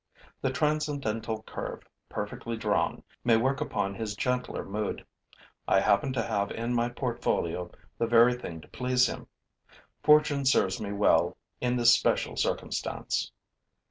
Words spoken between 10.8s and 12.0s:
me well in this